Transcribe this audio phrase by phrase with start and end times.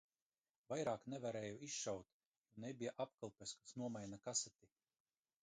[0.71, 4.73] Vairāk nevarēju izšaut, jo nebija apkalpes, kas nomaina kaseti.